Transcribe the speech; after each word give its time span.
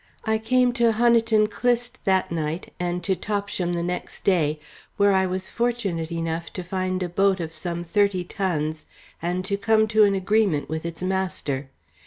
I 0.25 0.39
came 0.39 0.73
to 0.81 0.93
Honiton 0.93 1.45
Clyst 1.45 1.99
that 2.05 2.31
night, 2.31 2.73
and 2.79 3.03
to 3.03 3.15
Topsham 3.15 3.73
the 3.73 3.83
next 3.83 4.23
day, 4.23 4.59
where 4.97 5.13
I 5.13 5.27
was 5.27 5.47
fortunate 5.49 6.11
enough 6.11 6.51
to 6.53 6.63
find 6.63 7.03
a 7.03 7.07
boat 7.07 7.39
of 7.39 7.53
some 7.53 7.83
thirty 7.83 8.23
tons 8.23 8.87
and 9.21 9.45
to 9.45 9.57
come 9.57 9.87
to 9.89 10.03
an 10.05 10.15
agreement 10.15 10.69
with 10.69 10.87
its 10.87 11.03
master. 11.03 11.69